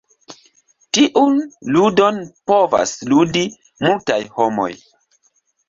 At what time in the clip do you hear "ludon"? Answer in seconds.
1.75-2.17